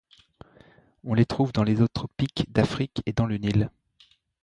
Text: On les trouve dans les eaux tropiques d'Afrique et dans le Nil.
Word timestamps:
On 1.03 1.13
les 1.13 1.27
trouve 1.27 1.53
dans 1.53 1.61
les 1.63 1.79
eaux 1.79 1.87
tropiques 1.87 2.51
d'Afrique 2.51 3.03
et 3.05 3.13
dans 3.13 3.27
le 3.27 3.37
Nil. 3.37 3.69